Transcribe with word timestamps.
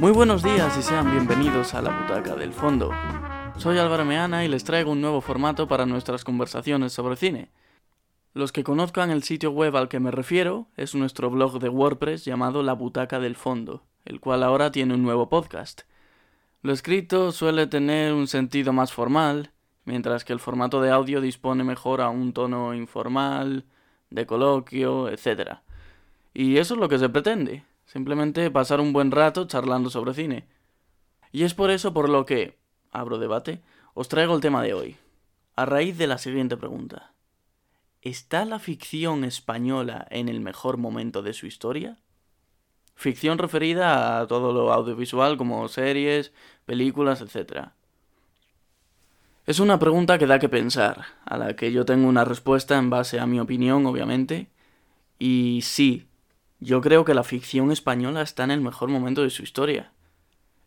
Muy 0.00 0.12
buenos 0.12 0.42
días 0.42 0.78
y 0.78 0.82
sean 0.82 1.10
bienvenidos 1.10 1.74
a 1.74 1.82
la 1.82 1.90
butaca 1.90 2.34
del 2.34 2.54
fondo. 2.54 2.90
Soy 3.58 3.76
Álvaro 3.76 4.06
Meana 4.06 4.46
y 4.46 4.48
les 4.48 4.64
traigo 4.64 4.92
un 4.92 5.02
nuevo 5.02 5.20
formato 5.20 5.68
para 5.68 5.84
nuestras 5.84 6.24
conversaciones 6.24 6.94
sobre 6.94 7.16
cine. 7.16 7.50
Los 8.32 8.50
que 8.50 8.64
conozcan 8.64 9.10
el 9.10 9.24
sitio 9.24 9.50
web 9.50 9.76
al 9.76 9.90
que 9.90 10.00
me 10.00 10.10
refiero 10.10 10.68
es 10.78 10.94
nuestro 10.94 11.28
blog 11.28 11.58
de 11.58 11.68
WordPress 11.68 12.24
llamado 12.24 12.62
La 12.62 12.72
Butaca 12.72 13.20
del 13.20 13.36
Fondo, 13.36 13.84
el 14.06 14.20
cual 14.20 14.42
ahora 14.42 14.72
tiene 14.72 14.94
un 14.94 15.02
nuevo 15.02 15.28
podcast. 15.28 15.82
Lo 16.62 16.72
escrito 16.72 17.30
suele 17.30 17.66
tener 17.66 18.14
un 18.14 18.26
sentido 18.26 18.72
más 18.72 18.94
formal, 18.94 19.50
mientras 19.84 20.24
que 20.24 20.32
el 20.32 20.40
formato 20.40 20.80
de 20.80 20.92
audio 20.92 21.20
dispone 21.20 21.62
mejor 21.62 22.00
a 22.00 22.08
un 22.08 22.32
tono 22.32 22.72
informal, 22.72 23.66
de 24.08 24.24
coloquio, 24.24 25.10
etc. 25.10 25.58
Y 26.32 26.56
eso 26.56 26.72
es 26.72 26.80
lo 26.80 26.88
que 26.88 26.98
se 26.98 27.10
pretende, 27.10 27.64
Simplemente 27.92 28.52
pasar 28.52 28.80
un 28.80 28.92
buen 28.92 29.10
rato 29.10 29.48
charlando 29.48 29.90
sobre 29.90 30.14
cine. 30.14 30.46
Y 31.32 31.42
es 31.42 31.54
por 31.54 31.72
eso 31.72 31.92
por 31.92 32.08
lo 32.08 32.24
que, 32.24 32.56
abro 32.92 33.18
debate, 33.18 33.62
os 33.94 34.06
traigo 34.06 34.36
el 34.36 34.40
tema 34.40 34.62
de 34.62 34.74
hoy. 34.74 34.96
A 35.56 35.66
raíz 35.66 35.98
de 35.98 36.06
la 36.06 36.18
siguiente 36.18 36.56
pregunta. 36.56 37.14
¿Está 38.00 38.44
la 38.44 38.60
ficción 38.60 39.24
española 39.24 40.06
en 40.10 40.28
el 40.28 40.38
mejor 40.38 40.76
momento 40.76 41.22
de 41.22 41.32
su 41.32 41.46
historia? 41.46 41.98
Ficción 42.94 43.38
referida 43.38 44.20
a 44.20 44.28
todo 44.28 44.52
lo 44.52 44.72
audiovisual 44.72 45.36
como 45.36 45.66
series, 45.66 46.32
películas, 46.66 47.20
etc. 47.20 47.70
Es 49.46 49.58
una 49.58 49.80
pregunta 49.80 50.16
que 50.16 50.28
da 50.28 50.38
que 50.38 50.48
pensar, 50.48 51.06
a 51.24 51.36
la 51.36 51.56
que 51.56 51.72
yo 51.72 51.84
tengo 51.84 52.08
una 52.08 52.24
respuesta 52.24 52.78
en 52.78 52.88
base 52.88 53.18
a 53.18 53.26
mi 53.26 53.40
opinión, 53.40 53.84
obviamente. 53.86 54.48
Y 55.18 55.58
sí, 55.64 56.06
yo 56.60 56.80
creo 56.82 57.04
que 57.04 57.14
la 57.14 57.24
ficción 57.24 57.72
española 57.72 58.22
está 58.22 58.44
en 58.44 58.50
el 58.50 58.60
mejor 58.60 58.90
momento 58.90 59.22
de 59.22 59.30
su 59.30 59.42
historia. 59.42 59.92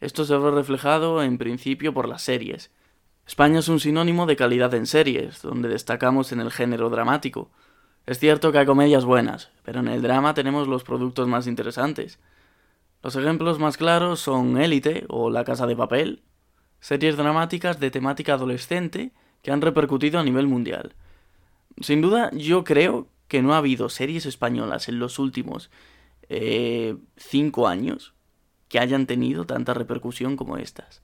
Esto 0.00 0.24
se 0.24 0.36
ve 0.36 0.50
reflejado 0.50 1.22
en 1.22 1.38
principio 1.38 1.92
por 1.92 2.06
las 2.06 2.22
series. 2.22 2.70
España 3.26 3.58
es 3.58 3.68
un 3.68 3.80
sinónimo 3.80 4.26
de 4.26 4.36
calidad 4.36 4.72
en 4.74 4.86
series, 4.86 5.42
donde 5.42 5.68
destacamos 5.68 6.30
en 6.32 6.40
el 6.40 6.52
género 6.52 6.90
dramático. 6.90 7.50
Es 8.06 8.18
cierto 8.18 8.52
que 8.52 8.58
hay 8.58 8.66
comedias 8.66 9.04
buenas, 9.04 9.50
pero 9.64 9.80
en 9.80 9.88
el 9.88 10.02
drama 10.02 10.34
tenemos 10.34 10.68
los 10.68 10.84
productos 10.84 11.26
más 11.26 11.46
interesantes. 11.46 12.18
Los 13.02 13.16
ejemplos 13.16 13.58
más 13.58 13.76
claros 13.76 14.20
son 14.20 14.58
Élite 14.58 15.04
o 15.08 15.30
La 15.30 15.44
Casa 15.44 15.66
de 15.66 15.76
Papel, 15.76 16.22
series 16.80 17.16
dramáticas 17.16 17.80
de 17.80 17.90
temática 17.90 18.34
adolescente 18.34 19.12
que 19.42 19.52
han 19.52 19.60
repercutido 19.60 20.18
a 20.18 20.24
nivel 20.24 20.46
mundial. 20.46 20.94
Sin 21.80 22.00
duda, 22.00 22.30
yo 22.32 22.64
creo 22.64 23.08
que 23.28 23.42
no 23.42 23.54
ha 23.54 23.58
habido 23.58 23.88
series 23.88 24.26
españolas 24.26 24.88
en 24.88 24.98
los 24.98 25.18
últimos 25.18 25.70
eh, 26.28 26.96
cinco 27.16 27.68
años 27.68 28.14
que 28.68 28.78
hayan 28.78 29.06
tenido 29.06 29.46
tanta 29.46 29.74
repercusión 29.74 30.36
como 30.36 30.56
estas. 30.56 31.02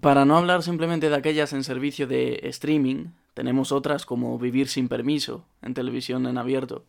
Para 0.00 0.24
no 0.24 0.36
hablar 0.36 0.62
simplemente 0.62 1.08
de 1.08 1.16
aquellas 1.16 1.52
en 1.52 1.64
servicio 1.64 2.06
de 2.06 2.40
streaming, 2.44 3.06
tenemos 3.34 3.72
otras 3.72 4.06
como 4.06 4.38
Vivir 4.38 4.68
sin 4.68 4.88
permiso 4.88 5.44
en 5.62 5.74
televisión 5.74 6.26
en 6.26 6.38
abierto. 6.38 6.84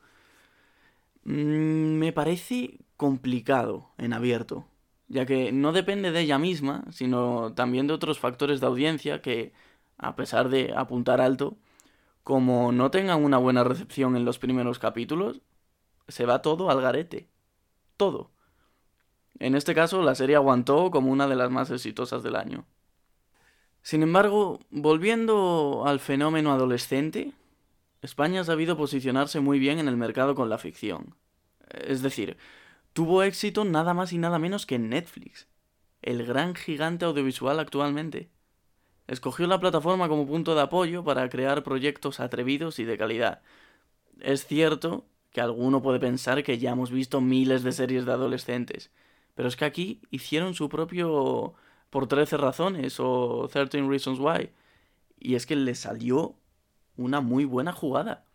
Mm, 1.23 1.97
me 1.97 2.13
parece 2.13 2.79
complicado 2.97 3.89
en 3.97 4.13
abierto, 4.13 4.65
ya 5.07 5.25
que 5.25 5.51
no 5.51 5.73
depende 5.73 6.11
de 6.11 6.21
ella 6.21 6.37
misma, 6.37 6.85
sino 6.91 7.53
también 7.53 7.87
de 7.87 7.93
otros 7.93 8.19
factores 8.19 8.59
de 8.59 8.67
audiencia 8.67 9.21
que, 9.21 9.53
a 9.97 10.15
pesar 10.15 10.49
de 10.49 10.73
apuntar 10.75 11.19
alto, 11.19 11.57
como 12.23 12.71
no 12.71 12.91
tengan 12.91 13.23
una 13.23 13.37
buena 13.37 13.63
recepción 13.63 14.15
en 14.15 14.25
los 14.25 14.39
primeros 14.39 14.79
capítulos, 14.79 15.41
se 16.07 16.25
va 16.25 16.41
todo 16.41 16.69
al 16.69 16.81
garete. 16.81 17.29
Todo. 17.97 18.31
En 19.39 19.55
este 19.55 19.73
caso, 19.73 20.01
la 20.03 20.15
serie 20.15 20.35
aguantó 20.35 20.91
como 20.91 21.11
una 21.11 21.27
de 21.27 21.35
las 21.35 21.49
más 21.49 21.71
exitosas 21.71 22.23
del 22.23 22.35
año. 22.35 22.65
Sin 23.81 24.03
embargo, 24.03 24.59
volviendo 24.69 25.83
al 25.85 25.99
fenómeno 25.99 26.51
adolescente, 26.51 27.33
España 28.01 28.41
ha 28.41 28.43
sabido 28.43 28.77
posicionarse 28.77 29.39
muy 29.39 29.59
bien 29.59 29.79
en 29.79 29.87
el 29.87 29.97
mercado 29.97 30.35
con 30.35 30.49
la 30.49 30.57
ficción. 30.57 31.15
Es 31.69 32.01
decir, 32.01 32.37
tuvo 32.93 33.23
éxito 33.23 33.63
nada 33.65 33.93
más 33.93 34.11
y 34.11 34.17
nada 34.17 34.39
menos 34.39 34.65
que 34.65 34.75
en 34.75 34.89
Netflix, 34.89 35.47
el 36.01 36.25
gran 36.25 36.55
gigante 36.55 37.05
audiovisual 37.05 37.59
actualmente 37.59 38.29
escogió 39.09 39.47
la 39.47 39.59
plataforma 39.59 40.07
como 40.07 40.27
punto 40.27 40.53
de 40.53 40.61
apoyo 40.61 41.03
para 41.03 41.27
crear 41.29 41.63
proyectos 41.63 42.19
atrevidos 42.19 42.77
y 42.77 42.85
de 42.85 42.97
calidad. 42.97 43.41
Es 44.19 44.45
cierto 44.45 45.05
que 45.31 45.41
alguno 45.41 45.81
puede 45.81 45.99
pensar 45.99 46.43
que 46.43 46.59
ya 46.59 46.71
hemos 46.71 46.91
visto 46.91 47.19
miles 47.19 47.63
de 47.63 47.71
series 47.71 48.05
de 48.05 48.11
adolescentes, 48.11 48.91
pero 49.33 49.47
es 49.47 49.55
que 49.55 49.65
aquí 49.65 50.01
hicieron 50.11 50.53
su 50.53 50.69
propio 50.69 51.55
por 51.89 52.07
13 52.07 52.37
razones 52.37 52.99
o 52.99 53.49
13 53.51 53.81
Reasons 53.87 54.19
Why, 54.19 54.51
y 55.19 55.35
es 55.35 55.47
que 55.47 55.55
le 55.55 55.73
salió 55.73 56.35
una 56.95 57.19
muy 57.19 57.45
buena 57.45 57.73
jugada. 57.73 58.25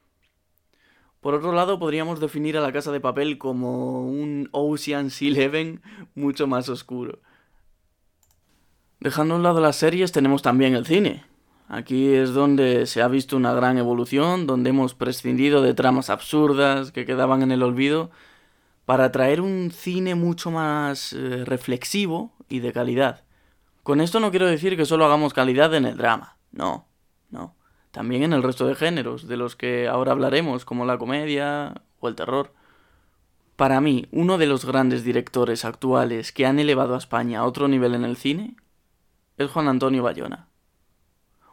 Por 1.21 1.35
otro 1.35 1.53
lado, 1.53 1.79
podríamos 1.79 2.21
definir 2.21 2.57
a 2.59 2.61
la 2.61 2.73
casa 2.73 2.91
de 2.91 3.01
papel 3.01 3.39
como 3.39 4.07
un 4.07 4.49
Ocean's 4.53 5.23
Eleven 5.23 5.83
mucho 6.15 6.47
más 6.47 6.69
oscuro. 6.69 7.21
Dejando 9.05 9.35
a 9.35 9.37
un 9.37 9.43
lado 9.43 9.61
las 9.61 9.77
series, 9.77 10.13
tenemos 10.13 10.41
también 10.41 10.75
el 10.75 10.87
cine. 10.87 11.25
Aquí 11.69 12.15
es 12.15 12.33
donde 12.33 12.87
se 12.87 13.03
ha 13.03 13.09
visto 13.09 13.37
una 13.37 13.53
gran 13.53 13.77
evolución, 13.77 14.47
donde 14.47 14.71
hemos 14.71 14.95
prescindido 14.95 15.61
de 15.61 15.75
tramas 15.75 16.09
absurdas 16.09 16.91
que 16.91 17.05
quedaban 17.05 17.43
en 17.43 17.53
el 17.53 17.63
olvido 17.63 18.11
para 18.87 19.13
traer 19.13 19.43
un 19.43 19.71
cine 19.73 20.15
mucho 20.15 20.51
más 20.51 21.13
eh, 21.13 21.45
reflexivo 21.45 22.33
y 22.49 22.61
de 22.61 22.73
calidad. 22.73 23.25
Con 23.83 24.01
esto 24.01 24.21
no 24.21 24.31
quiero 24.31 24.47
decir 24.47 24.75
que 24.75 24.87
solo 24.87 25.05
hagamos 25.05 25.35
calidad 25.35 25.75
en 25.75 25.85
el 25.85 25.99
drama, 25.99 26.39
no, 26.51 26.87
no. 27.29 27.57
También 27.91 28.23
en 28.23 28.33
el 28.33 28.43
resto 28.43 28.67
de 28.67 28.75
géneros, 28.75 29.29
de 29.29 29.37
los 29.37 29.55
que 29.55 29.87
ahora 29.87 30.13
hablaremos, 30.13 30.65
como 30.65 30.87
la 30.87 30.97
comedia 30.97 31.75
o 32.01 32.09
el 32.09 32.15
terror. 32.15 32.55
Para 33.57 33.83
mí, 33.83 34.07
uno 34.13 34.39
de 34.39 34.47
los 34.47 34.65
grandes 34.65 35.05
directores 35.05 35.67
actuales 35.67 36.33
que 36.33 36.47
han 36.47 36.59
elevado 36.59 36.95
a 36.95 36.99
España 36.99 37.41
a 37.41 37.45
otro 37.45 37.69
nivel 37.69 37.95
en 37.95 38.07
el 38.07 38.17
cine 38.17 38.57
es 39.37 39.51
Juan 39.51 39.69
Antonio 39.69 40.03
Bayona. 40.03 40.49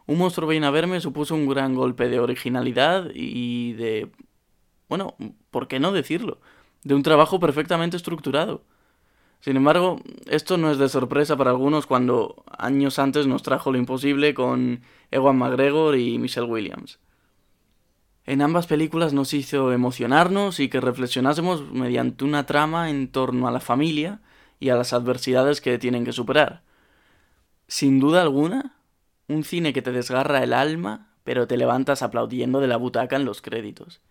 Un 0.06 0.18
monstruo 0.18 0.48
viene 0.48 0.70
verme 0.70 1.00
supuso 1.00 1.34
un 1.34 1.48
gran 1.48 1.74
golpe 1.74 2.08
de 2.08 2.20
originalidad 2.20 3.10
y 3.14 3.72
de... 3.74 4.10
bueno, 4.88 5.14
¿por 5.50 5.68
qué 5.68 5.78
no 5.78 5.92
decirlo? 5.92 6.40
De 6.82 6.94
un 6.94 7.02
trabajo 7.02 7.38
perfectamente 7.38 7.96
estructurado. 7.96 8.64
Sin 9.40 9.56
embargo, 9.56 10.00
esto 10.26 10.56
no 10.56 10.70
es 10.70 10.78
de 10.78 10.88
sorpresa 10.88 11.36
para 11.36 11.50
algunos 11.50 11.86
cuando 11.86 12.44
años 12.56 12.98
antes 12.98 13.26
nos 13.26 13.42
trajo 13.42 13.72
lo 13.72 13.78
imposible 13.78 14.34
con 14.34 14.82
Ewan 15.10 15.36
McGregor 15.36 15.96
y 15.96 16.18
Michelle 16.18 16.46
Williams. 16.46 17.00
En 18.24 18.40
ambas 18.40 18.68
películas 18.68 19.12
nos 19.12 19.34
hizo 19.34 19.72
emocionarnos 19.72 20.60
y 20.60 20.68
que 20.68 20.80
reflexionásemos 20.80 21.72
mediante 21.72 22.24
una 22.24 22.46
trama 22.46 22.88
en 22.88 23.10
torno 23.10 23.48
a 23.48 23.50
la 23.50 23.58
familia 23.58 24.20
y 24.60 24.68
a 24.68 24.76
las 24.76 24.92
adversidades 24.92 25.60
que 25.60 25.76
tienen 25.78 26.04
que 26.04 26.12
superar. 26.12 26.62
Sin 27.72 28.00
duda 28.00 28.20
alguna, 28.20 28.76
un 29.28 29.44
cine 29.44 29.72
que 29.72 29.80
te 29.80 29.92
desgarra 29.92 30.42
el 30.42 30.52
alma, 30.52 31.08
pero 31.24 31.46
te 31.46 31.56
levantas 31.56 32.02
aplaudiendo 32.02 32.60
de 32.60 32.66
la 32.66 32.76
butaca 32.76 33.16
en 33.16 33.24
los 33.24 33.40
créditos. 33.40 34.02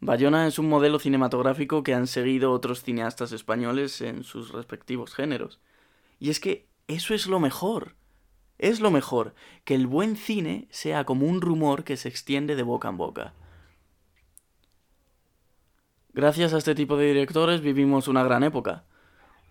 Bayona 0.00 0.46
es 0.46 0.58
un 0.58 0.68
modelo 0.68 0.98
cinematográfico 0.98 1.82
que 1.82 1.94
han 1.94 2.06
seguido 2.06 2.52
otros 2.52 2.82
cineastas 2.82 3.32
españoles 3.32 4.02
en 4.02 4.22
sus 4.22 4.52
respectivos 4.52 5.14
géneros. 5.14 5.60
Y 6.20 6.28
es 6.28 6.40
que 6.40 6.66
eso 6.86 7.14
es 7.14 7.26
lo 7.26 7.40
mejor. 7.40 7.94
Es 8.58 8.80
lo 8.80 8.90
mejor, 8.90 9.34
que 9.64 9.74
el 9.74 9.86
buen 9.86 10.14
cine 10.14 10.68
sea 10.70 11.04
como 11.04 11.24
un 11.24 11.40
rumor 11.40 11.84
que 11.84 11.96
se 11.96 12.10
extiende 12.10 12.54
de 12.54 12.64
boca 12.64 12.90
en 12.90 12.98
boca. 12.98 13.32
Gracias 16.12 16.52
a 16.52 16.58
este 16.58 16.74
tipo 16.74 16.98
de 16.98 17.06
directores 17.06 17.62
vivimos 17.62 18.08
una 18.08 18.24
gran 18.24 18.44
época. 18.44 18.84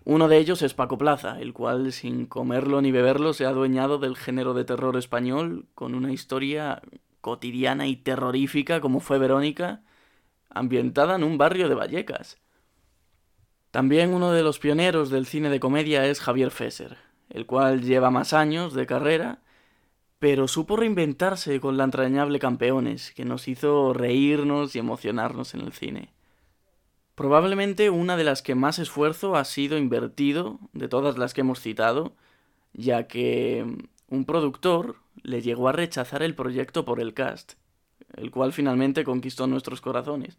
Uno 0.06 0.28
de 0.28 0.38
ellos 0.38 0.62
es 0.62 0.74
Paco 0.74 0.98
Plaza, 0.98 1.40
el 1.40 1.54
cual 1.54 1.94
sin 1.94 2.26
comerlo 2.26 2.82
ni 2.82 2.92
beberlo 2.92 3.34
se 3.34 3.46
ha 3.46 3.50
adueñado 3.50 4.00
del 4.00 4.18
género 4.18 4.54
de 4.54 4.66
terror 4.66 4.98
español 4.98 5.66
con 5.76 5.96
una 5.96 6.12
historia 6.12 6.82
cotidiana 7.22 7.88
y 7.88 7.96
terrorífica 7.96 8.82
como 8.82 9.00
fue 9.00 9.18
Verónica, 9.18 9.82
ambientada 10.50 11.16
en 11.16 11.24
un 11.24 11.38
barrio 11.38 11.70
de 11.70 11.76
Vallecas. 11.76 12.38
También 13.72 14.14
uno 14.14 14.34
de 14.34 14.44
los 14.44 14.60
pioneros 14.60 15.10
del 15.10 15.26
cine 15.26 15.50
de 15.50 15.62
comedia 15.62 16.06
es 16.06 16.20
Javier 16.20 16.52
Fesser, 16.52 16.98
el 17.30 17.46
cual 17.46 17.82
lleva 17.82 18.12
más 18.12 18.34
años 18.34 18.74
de 18.74 18.86
carrera, 18.86 19.40
pero 20.20 20.50
supo 20.50 20.76
reinventarse 20.76 21.62
con 21.62 21.78
la 21.78 21.86
entrañable 21.86 22.40
Campeones, 22.40 23.14
que 23.14 23.24
nos 23.24 23.48
hizo 23.48 23.94
reírnos 23.94 24.76
y 24.76 24.80
emocionarnos 24.80 25.54
en 25.54 25.62
el 25.62 25.72
cine. 25.72 26.14
Probablemente 27.16 27.90
una 27.90 28.18
de 28.18 28.24
las 28.24 28.42
que 28.42 28.56
más 28.56 28.80
esfuerzo 28.80 29.36
ha 29.36 29.46
sido 29.46 29.78
invertido 29.78 30.60
de 30.74 30.88
todas 30.88 31.18
las 31.18 31.34
que 31.34 31.42
hemos 31.42 31.60
citado, 31.60 32.14
ya 32.74 33.08
que 33.08 33.66
un 34.10 34.26
productor 34.26 34.96
le 35.22 35.42
llegó 35.42 35.70
a 35.70 35.74
rechazar 35.74 36.24
el 36.24 36.34
proyecto 36.34 36.86
por 36.86 37.00
el 37.00 37.14
cast, 37.14 37.54
el 38.16 38.32
cual 38.32 38.52
finalmente 38.52 39.04
conquistó 39.04 39.46
nuestros 39.48 39.80
corazones. 39.80 40.38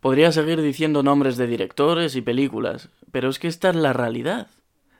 Podría 0.00 0.30
seguir 0.32 0.60
diciendo 0.60 1.02
nombres 1.02 1.36
de 1.36 1.46
directores 1.46 2.14
y 2.14 2.20
películas, 2.20 2.90
pero 3.10 3.30
es 3.30 3.38
que 3.38 3.48
esta 3.48 3.70
es 3.70 3.76
la 3.76 3.92
realidad. 3.92 4.48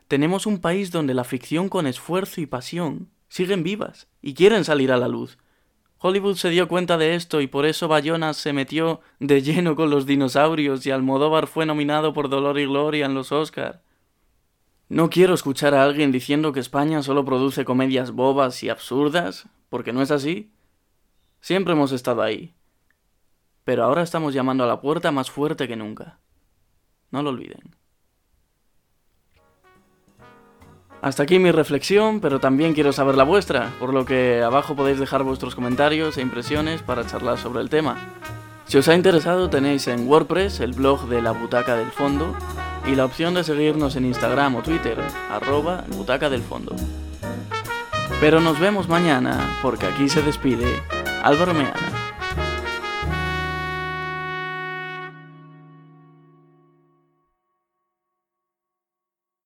Tenemos 0.08 0.46
un 0.46 0.60
país 0.60 0.90
donde 0.90 1.14
la 1.14 1.24
ficción 1.24 1.68
con 1.68 1.86
esfuerzo 1.86 2.40
y 2.40 2.46
pasión 2.46 3.10
siguen 3.28 3.62
vivas 3.62 4.08
y 4.22 4.34
quieren 4.34 4.64
salir 4.64 4.90
a 4.92 4.96
la 4.96 5.08
luz. 5.08 5.38
Hollywood 6.06 6.36
se 6.36 6.50
dio 6.50 6.68
cuenta 6.68 6.98
de 6.98 7.14
esto 7.14 7.40
y 7.40 7.46
por 7.46 7.64
eso 7.64 7.88
Bayona 7.88 8.34
se 8.34 8.52
metió 8.52 9.00
de 9.20 9.40
lleno 9.40 9.74
con 9.74 9.88
los 9.88 10.04
dinosaurios 10.04 10.84
y 10.84 10.90
Almodóvar 10.90 11.46
fue 11.46 11.64
nominado 11.64 12.12
por 12.12 12.28
Dolor 12.28 12.58
y 12.58 12.66
Gloria 12.66 13.06
en 13.06 13.14
los 13.14 13.32
Oscar. 13.32 13.80
No 14.90 15.08
quiero 15.08 15.32
escuchar 15.32 15.72
a 15.74 15.82
alguien 15.82 16.12
diciendo 16.12 16.52
que 16.52 16.60
España 16.60 17.02
solo 17.02 17.24
produce 17.24 17.64
comedias 17.64 18.10
bobas 18.10 18.62
y 18.62 18.68
absurdas, 18.68 19.48
porque 19.70 19.94
no 19.94 20.02
es 20.02 20.10
así. 20.10 20.52
Siempre 21.40 21.72
hemos 21.72 21.90
estado 21.90 22.20
ahí, 22.20 22.54
pero 23.64 23.84
ahora 23.84 24.02
estamos 24.02 24.34
llamando 24.34 24.64
a 24.64 24.66
la 24.66 24.82
puerta 24.82 25.10
más 25.10 25.30
fuerte 25.30 25.66
que 25.66 25.76
nunca. 25.76 26.18
No 27.12 27.22
lo 27.22 27.30
olviden. 27.30 27.76
Hasta 31.04 31.24
aquí 31.24 31.38
mi 31.38 31.52
reflexión, 31.52 32.20
pero 32.20 32.40
también 32.40 32.72
quiero 32.72 32.90
saber 32.90 33.14
la 33.14 33.24
vuestra, 33.24 33.74
por 33.78 33.92
lo 33.92 34.06
que 34.06 34.42
abajo 34.42 34.74
podéis 34.74 34.98
dejar 34.98 35.22
vuestros 35.22 35.54
comentarios 35.54 36.16
e 36.16 36.22
impresiones 36.22 36.80
para 36.80 37.06
charlar 37.06 37.36
sobre 37.36 37.60
el 37.60 37.68
tema. 37.68 37.98
Si 38.64 38.78
os 38.78 38.88
ha 38.88 38.94
interesado 38.94 39.50
tenéis 39.50 39.86
en 39.86 40.08
WordPress 40.08 40.60
el 40.60 40.72
blog 40.72 41.06
de 41.08 41.20
la 41.20 41.32
Butaca 41.32 41.76
del 41.76 41.90
Fondo 41.90 42.34
y 42.86 42.94
la 42.94 43.04
opción 43.04 43.34
de 43.34 43.44
seguirnos 43.44 43.96
en 43.96 44.06
Instagram 44.06 44.56
o 44.56 44.62
Twitter, 44.62 44.96
arroba 45.30 45.84
Butaca 45.88 46.30
del 46.30 46.40
Fondo. 46.40 46.74
Pero 48.18 48.40
nos 48.40 48.58
vemos 48.58 48.88
mañana, 48.88 49.58
porque 49.60 49.84
aquí 49.84 50.08
se 50.08 50.22
despide 50.22 50.82
Álvaro 51.22 51.52
Meana. 51.52 52.03